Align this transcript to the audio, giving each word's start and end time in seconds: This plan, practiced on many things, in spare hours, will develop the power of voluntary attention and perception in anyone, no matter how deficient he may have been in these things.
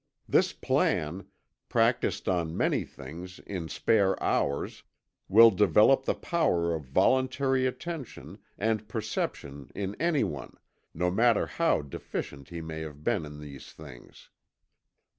This 0.27 0.51
plan, 0.51 1.27
practiced 1.69 2.27
on 2.27 2.57
many 2.57 2.85
things, 2.85 3.37
in 3.45 3.67
spare 3.69 4.19
hours, 4.23 4.81
will 5.29 5.51
develop 5.51 6.05
the 6.05 6.15
power 6.15 6.73
of 6.73 6.85
voluntary 6.85 7.67
attention 7.67 8.39
and 8.57 8.87
perception 8.89 9.69
in 9.75 9.93
anyone, 10.01 10.55
no 10.95 11.11
matter 11.11 11.45
how 11.45 11.83
deficient 11.83 12.49
he 12.49 12.61
may 12.61 12.79
have 12.81 13.03
been 13.03 13.27
in 13.27 13.39
these 13.39 13.71
things. 13.73 14.29